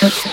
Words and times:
That's 0.00 0.27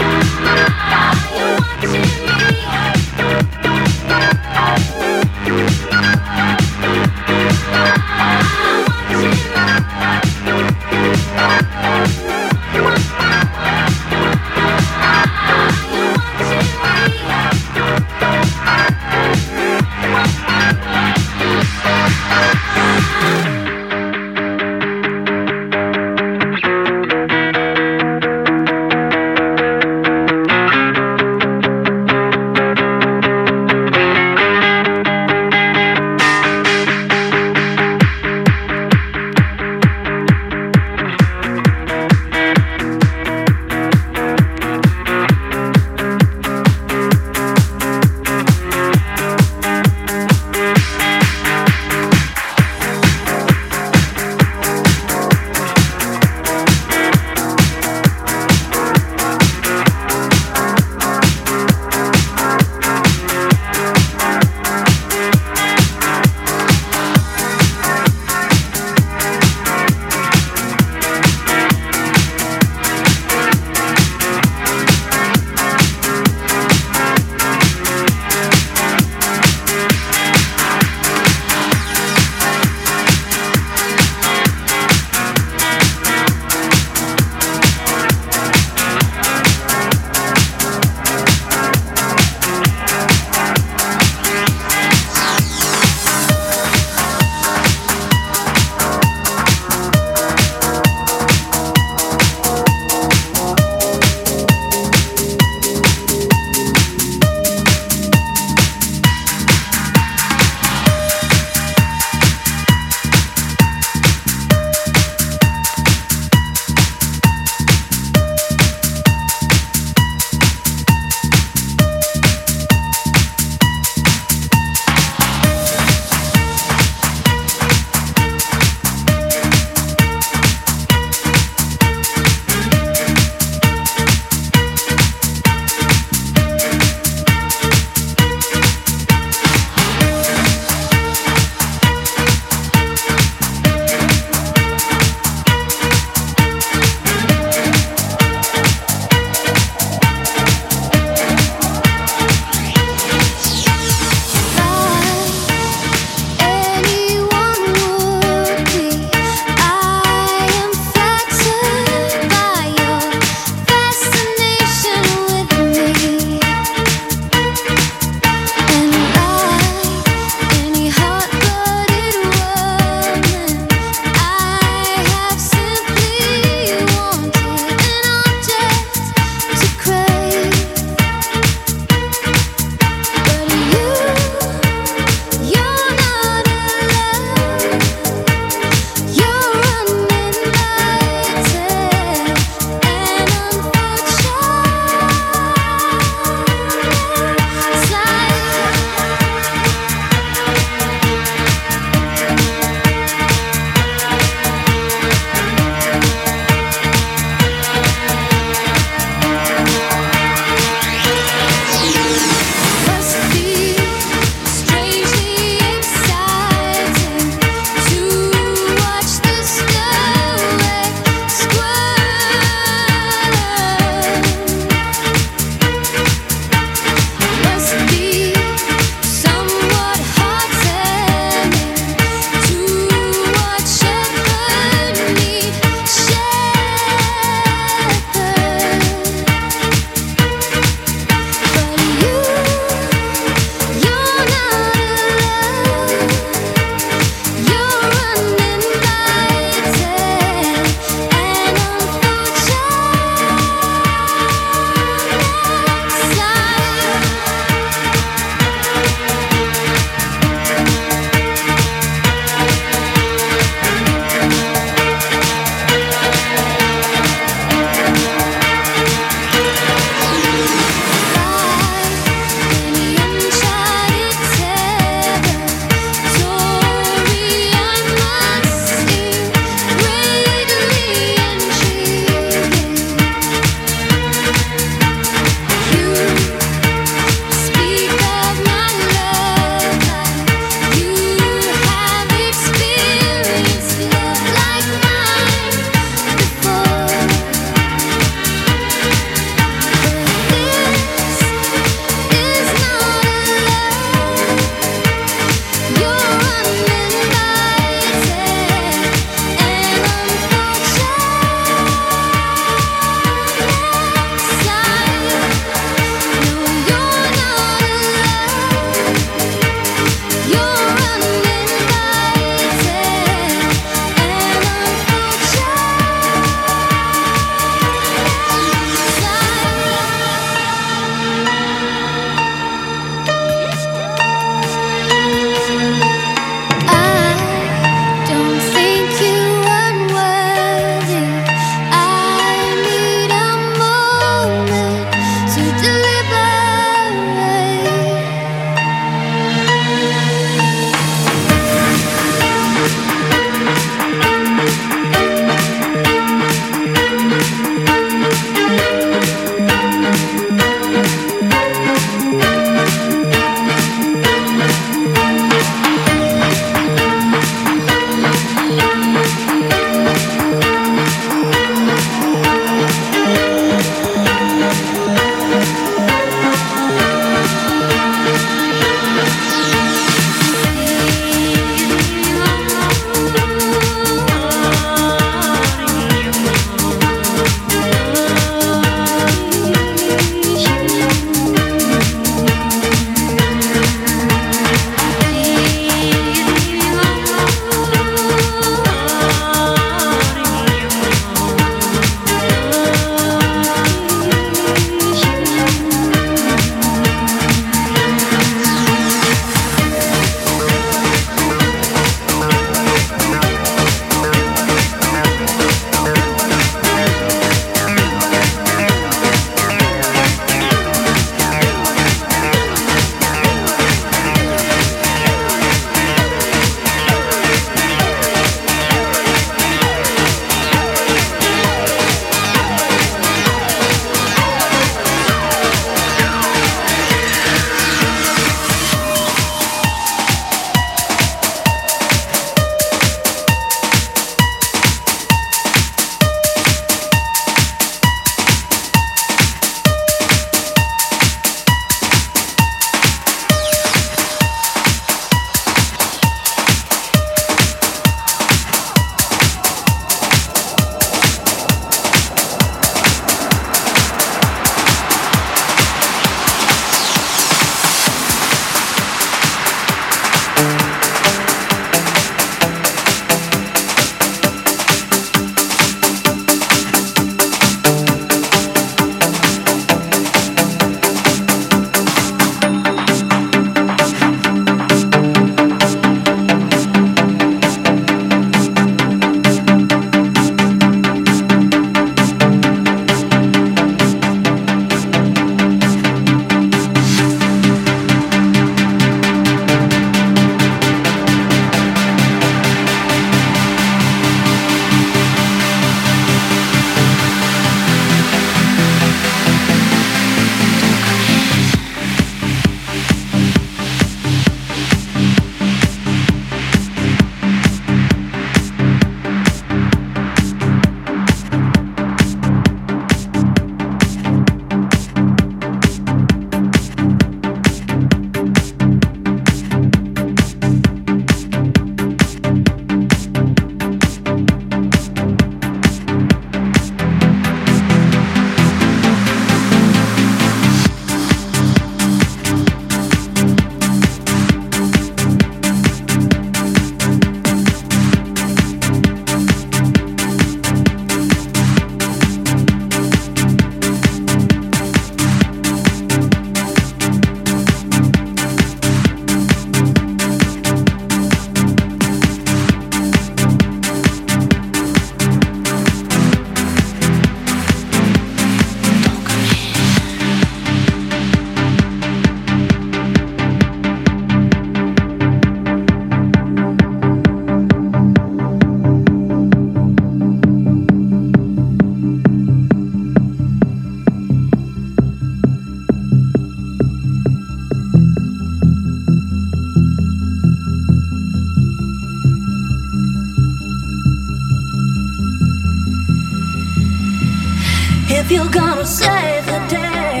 you're 598.10 598.28
gonna 598.28 598.66
save 598.66 599.24
the 599.26 599.38
day, 599.48 600.00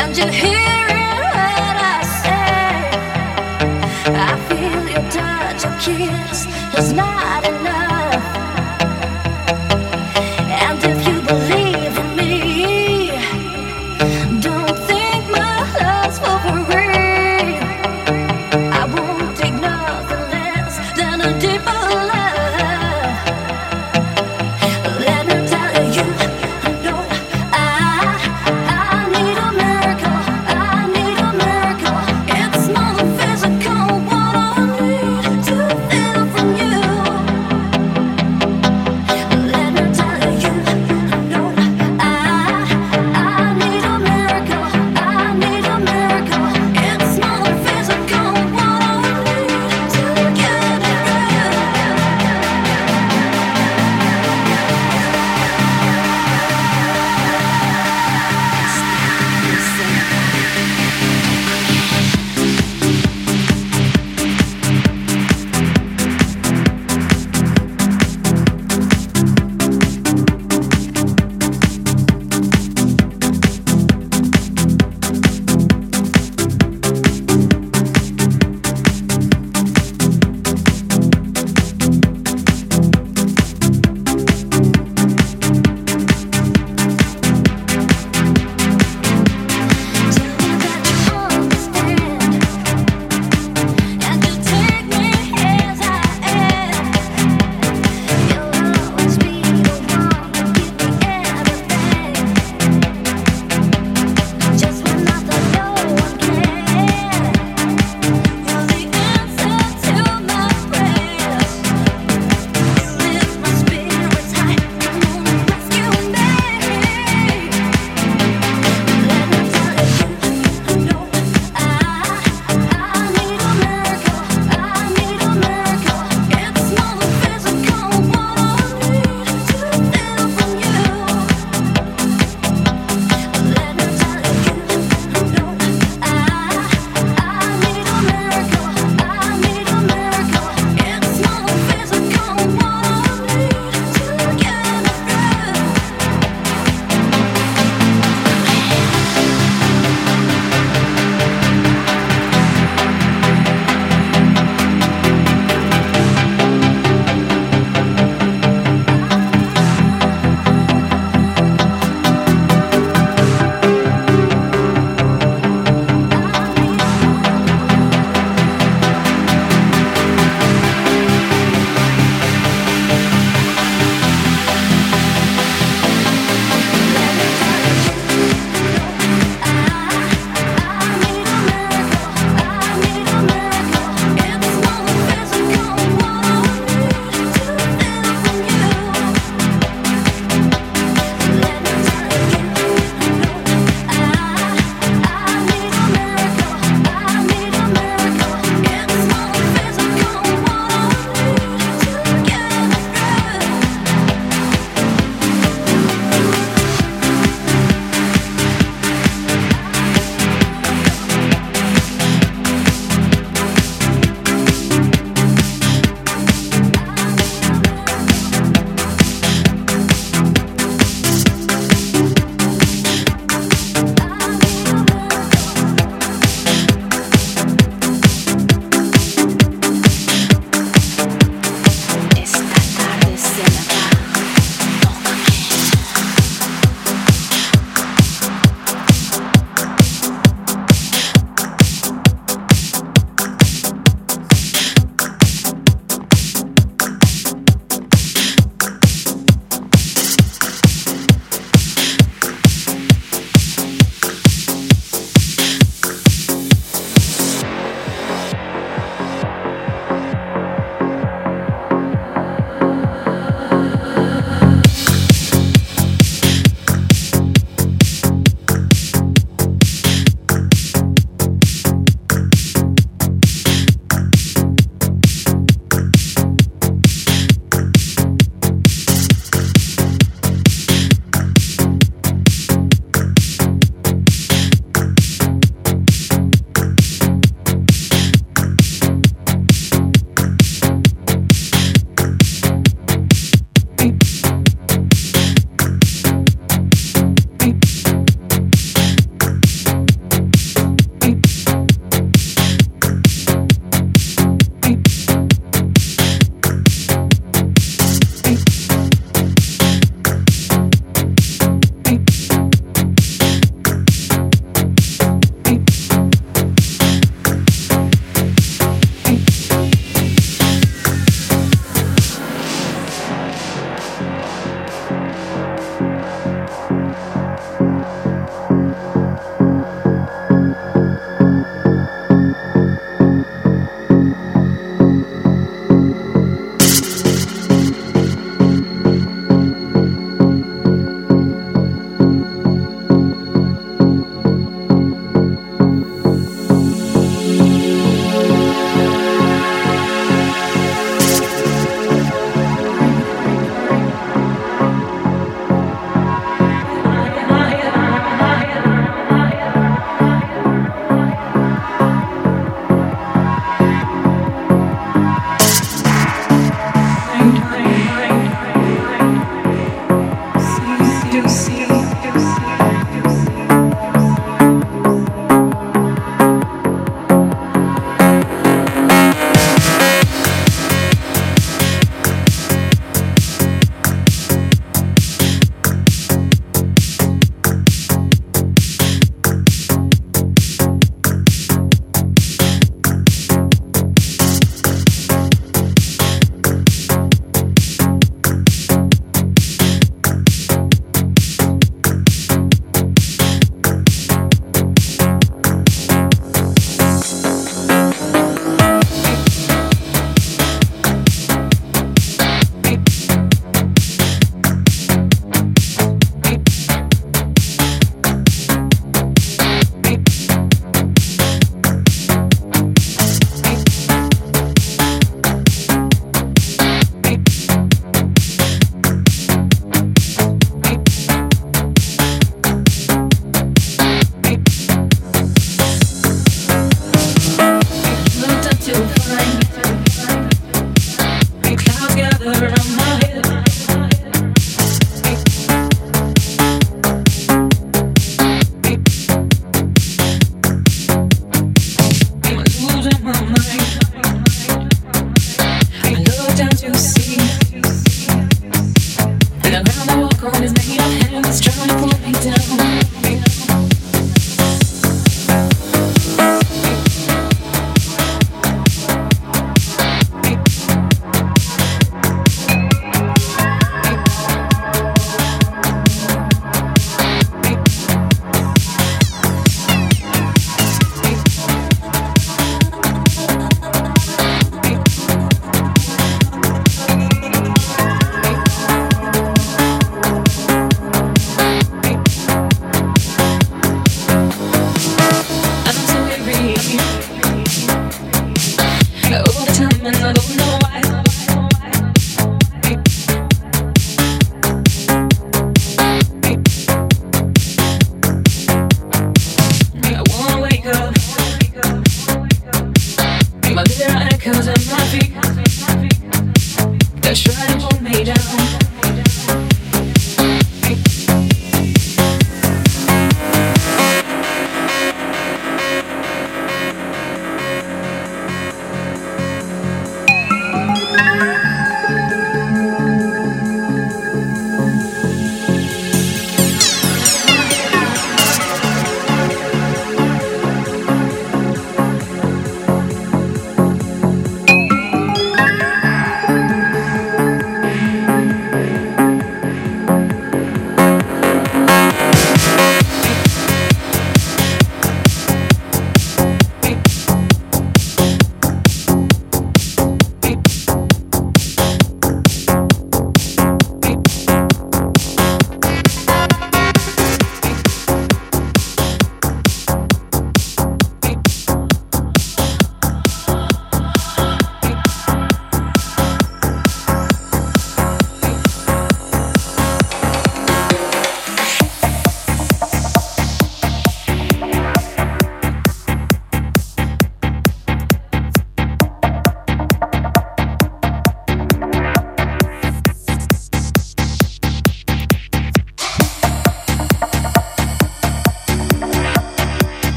and 0.00 0.16
you 0.16 0.26
hearing 0.28 1.20
what 1.34 1.76
I 1.94 2.02
say. 2.22 2.88
I 4.14 4.32
feel 4.48 4.82
your 4.94 5.10
touch, 5.10 5.64
your 5.64 5.76
kiss 5.78 6.46
is 6.78 6.92
not 6.94 7.46
enough. 7.46 7.81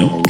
tengo 0.00 0.29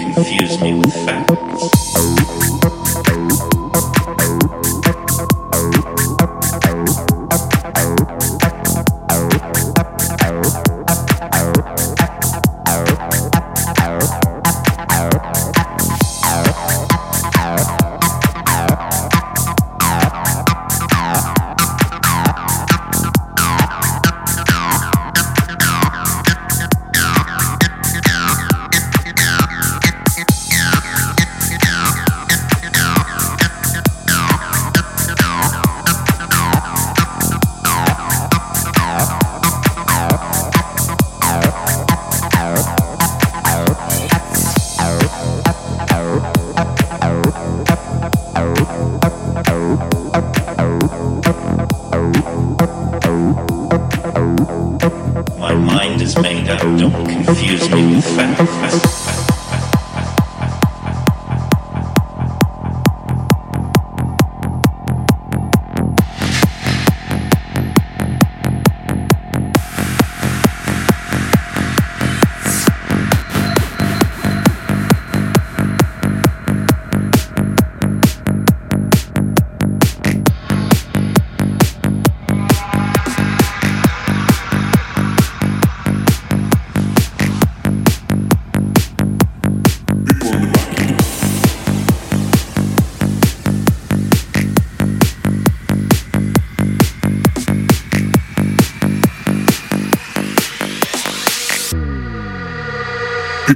Daniel 56.81 57.09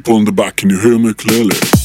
on 0.08 0.24
the 0.24 0.32
back. 0.32 0.56
Can 0.56 0.70
you 0.70 0.78
hear 0.80 0.98
me 0.98 1.14
clearly? 1.14 1.83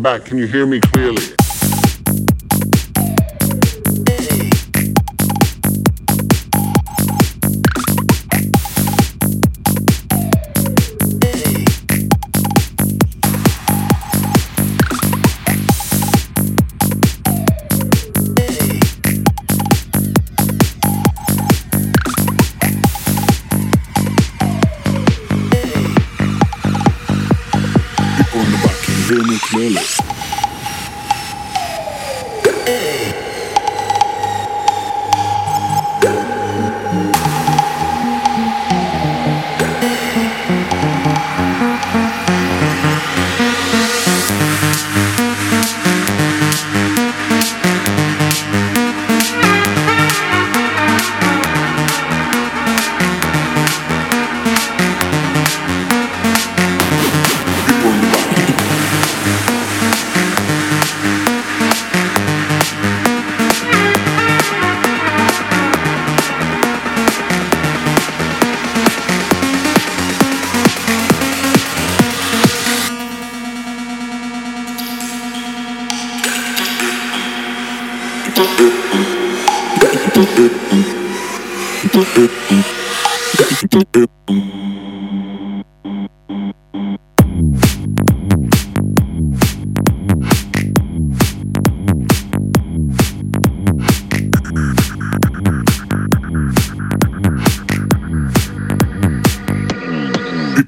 back. 0.00 0.24
Can 0.24 0.38
you 0.38 0.46
hear 0.46 0.66
me 0.66 0.80
clearly? 0.80 1.39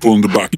people 0.03 0.15
in 0.15 0.21
the 0.23 0.29
back. 0.29 0.53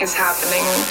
Is 0.00 0.14
happening. 0.14 0.87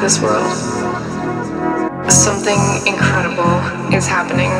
This 0.00 0.20
world. 0.20 0.50
Something 2.10 2.60
incredible 2.86 3.58
is 3.92 4.06
happening 4.06 4.50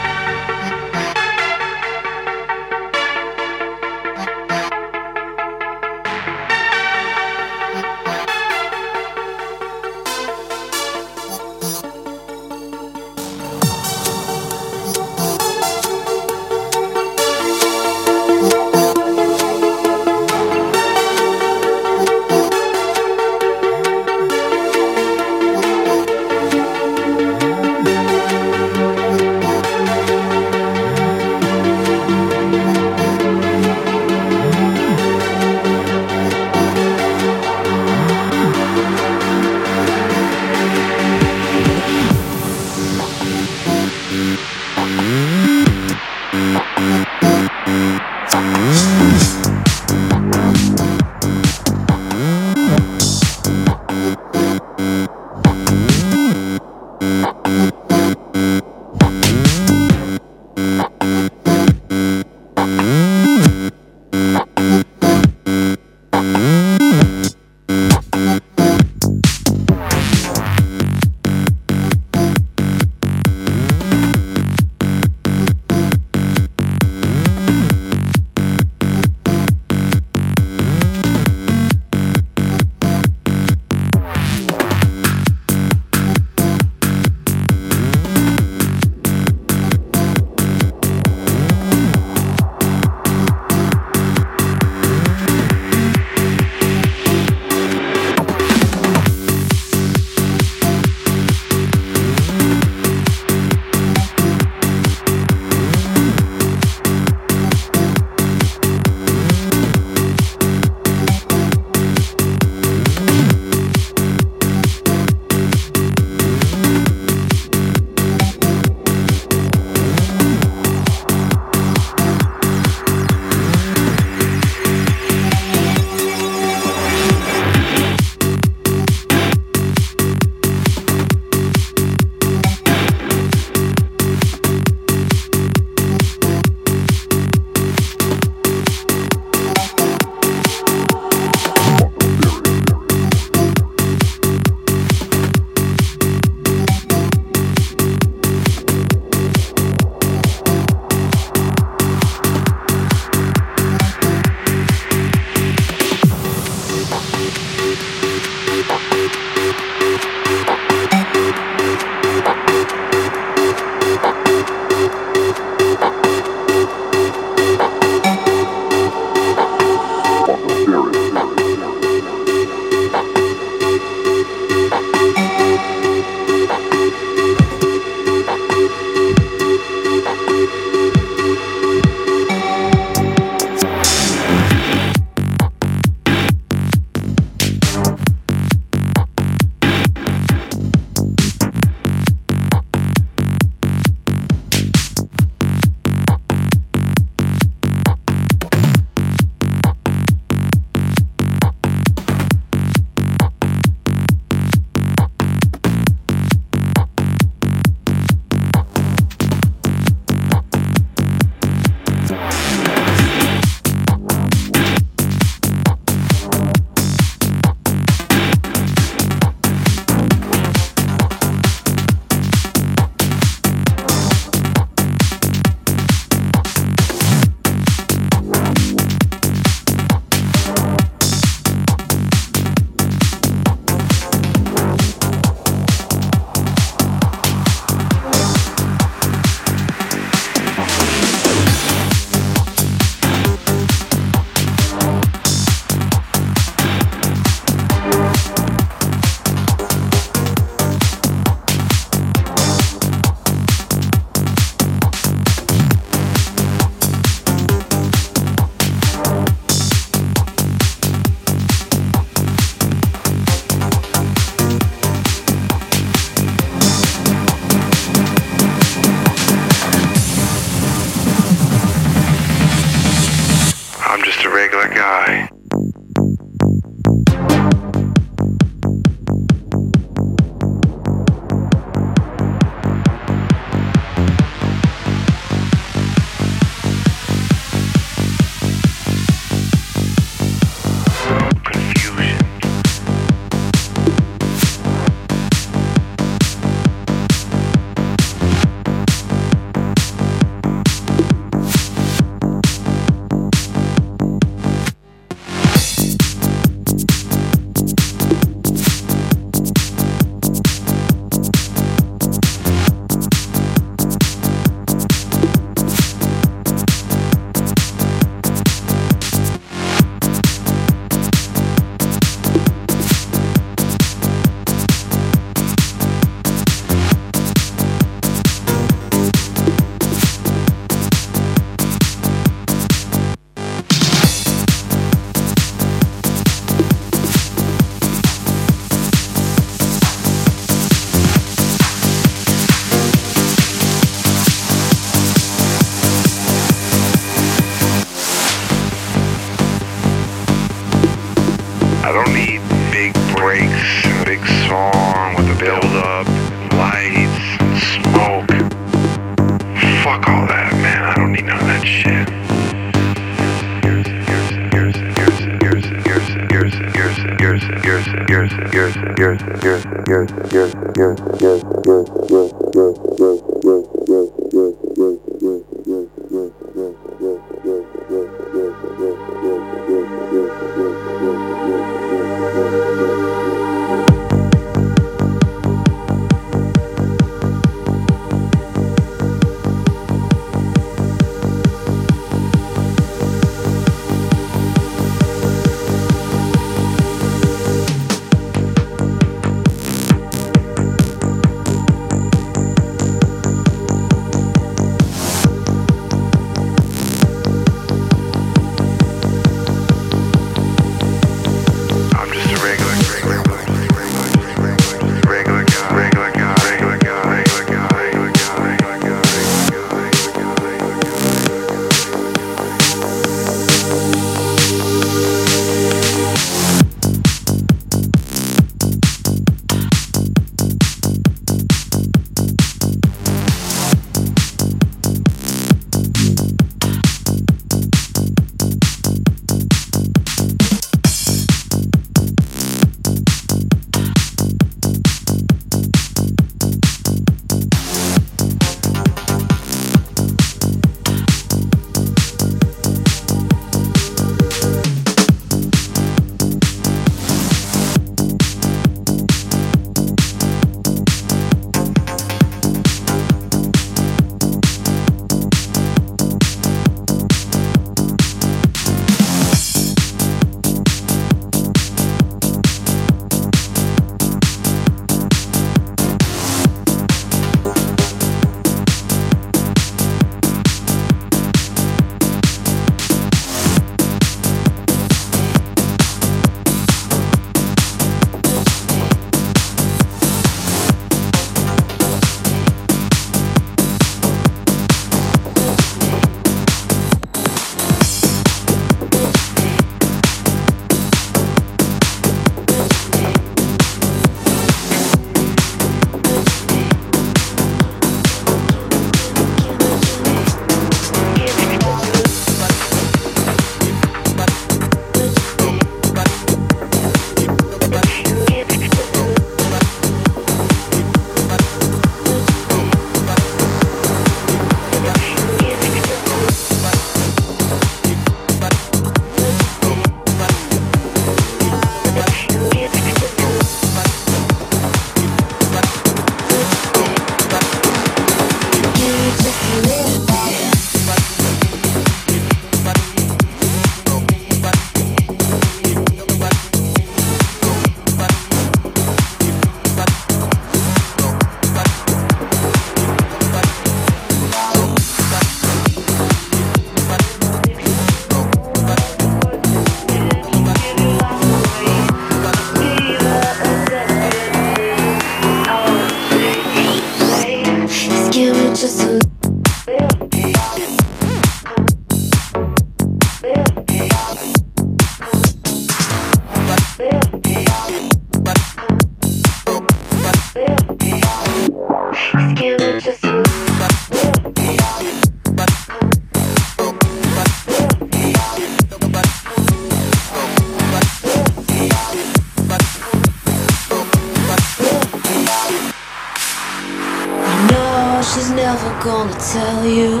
gonna 598.90 599.20
tell 599.20 599.64
you 599.64 600.00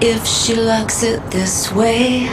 if 0.00 0.26
she 0.26 0.54
likes 0.54 1.02
it 1.02 1.20
this 1.30 1.70
way. 1.70 2.30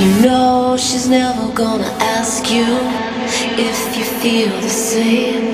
You 0.00 0.10
know 0.22 0.76
she's 0.76 1.08
never 1.08 1.52
gonna 1.52 1.92
ask 2.18 2.50
you 2.50 2.66
if 3.68 3.78
you 3.96 4.04
feel 4.20 4.50
the 4.60 4.68
same. 4.68 5.49